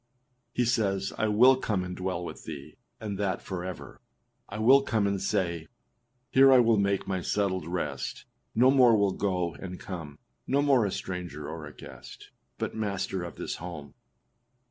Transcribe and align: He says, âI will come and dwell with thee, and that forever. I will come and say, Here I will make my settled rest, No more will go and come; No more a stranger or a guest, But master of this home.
He 0.51 0.65
says, 0.65 1.13
âI 1.19 1.31
will 1.31 1.57
come 1.57 1.83
and 1.83 1.95
dwell 1.95 2.25
with 2.25 2.45
thee, 2.45 2.75
and 2.99 3.19
that 3.19 3.39
forever. 3.39 4.01
I 4.49 4.57
will 4.57 4.81
come 4.81 5.05
and 5.05 5.21
say, 5.21 5.67
Here 6.31 6.51
I 6.51 6.57
will 6.57 6.77
make 6.79 7.05
my 7.07 7.21
settled 7.21 7.67
rest, 7.67 8.25
No 8.55 8.71
more 8.71 8.97
will 8.97 9.13
go 9.13 9.53
and 9.53 9.79
come; 9.79 10.17
No 10.47 10.63
more 10.63 10.87
a 10.87 10.91
stranger 10.91 11.47
or 11.47 11.67
a 11.67 11.75
guest, 11.75 12.31
But 12.57 12.73
master 12.73 13.21
of 13.21 13.35
this 13.35 13.57
home. 13.57 13.93